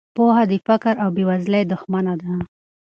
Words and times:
پوهه 0.15 0.43
د 0.51 0.53
فقر 0.67 0.95
او 1.03 1.09
بې 1.15 1.23
وزلۍ 1.29 1.63
دښمنه 1.71 2.13
ده. 2.21 2.31